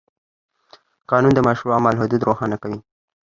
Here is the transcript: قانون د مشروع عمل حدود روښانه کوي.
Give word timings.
قانون 1.09 1.31
د 1.35 1.39
مشروع 1.47 1.73
عمل 1.79 1.95
حدود 2.01 2.21
روښانه 2.27 2.57
کوي. 2.63 2.79